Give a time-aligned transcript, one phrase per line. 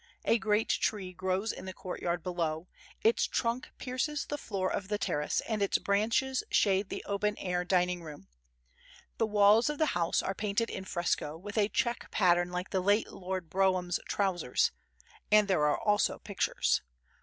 [0.25, 2.67] A great tree grows in the court yard below,
[3.03, 7.63] its trunk pierces the floor of the terrace, and its branches shade the open air
[7.63, 8.27] dining room.
[9.19, 12.81] The walls of the house are painted in fresco, with a check pattern like the
[12.81, 14.71] late Lord Brougham's trousers,
[15.31, 16.81] and there are also pictures.